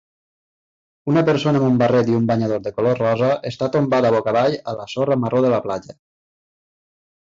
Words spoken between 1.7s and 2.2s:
un barret i